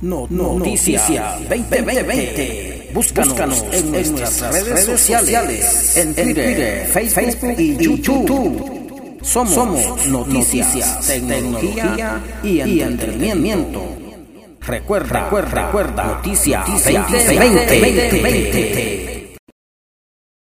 [0.00, 2.90] No, Noticia 2020.
[2.94, 9.18] Búscanos, en, nuestras redes, sociales, en Twitter, Facebook, y YouTube.
[9.22, 13.82] Somos, Noticias, tecnología, y entretenimiento.
[14.60, 18.89] Recuerda, recuerda, recuerda, Noticia 2020.